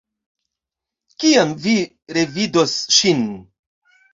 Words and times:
Kiam 1.23 1.53
vi 1.67 1.75
revidos 2.19 2.77
ŝin? 2.99 3.25